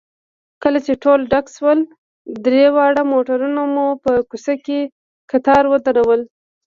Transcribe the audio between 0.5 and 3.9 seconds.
کله چې ټول ډک شول، درې واړه موټرونه مو